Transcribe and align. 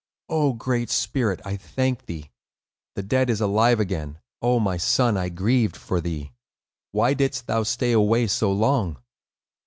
"O 0.29 0.53
Great 0.53 0.89
Spirit, 0.89 1.41
I 1.45 1.55
thank 1.57 2.07
thee! 2.07 2.31
The 2.95 3.03
dead 3.03 3.29
is 3.29 3.39
alive 3.39 3.79
again! 3.79 4.17
O 4.41 4.59
my 4.59 4.75
son, 4.75 5.15
I 5.15 5.29
grieved 5.29 5.77
for 5.77 6.01
thee! 6.01 6.31
Why 6.91 7.13
didst 7.13 7.45
thou 7.45 7.61
stay 7.61 7.91
away 7.91 8.25
so 8.25 8.51
long?" 8.51 8.97